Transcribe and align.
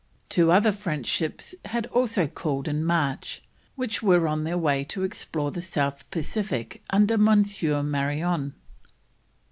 Two 0.29 0.51
other 0.51 0.71
French 0.71 1.05
ships 1.05 1.53
had 1.65 1.85
also 1.85 2.25
called 2.25 2.67
in 2.67 2.83
March, 2.83 3.43
which 3.75 4.01
were 4.01 4.27
on 4.27 4.45
their 4.45 4.57
way 4.57 4.83
to 4.85 5.03
explore 5.03 5.51
the 5.51 5.61
South 5.61 6.09
Pacific 6.09 6.81
under 6.89 7.13
M. 7.23 7.91
Marion. 7.91 8.55